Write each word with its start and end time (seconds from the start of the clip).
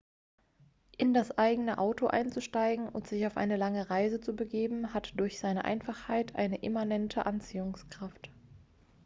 in 0.97 1.13
das 1.13 1.37
eigene 1.37 1.77
auto 1.77 2.07
einzusteigen 2.07 2.89
und 2.89 3.05
sich 3.05 3.27
auf 3.27 3.37
eine 3.37 3.55
lange 3.55 3.91
reise 3.91 4.19
zu 4.19 4.35
begeben 4.35 4.95
hat 4.95 5.13
durch 5.19 5.37
seine 5.37 5.63
einfachheit 5.63 6.35
eine 6.35 6.57
immanente 6.63 7.27
anziehungskraft 7.27 8.31